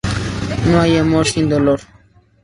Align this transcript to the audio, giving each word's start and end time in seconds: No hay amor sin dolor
No 0.65 0.81
hay 0.81 0.97
amor 0.97 1.27
sin 1.27 1.47
dolor 1.47 1.79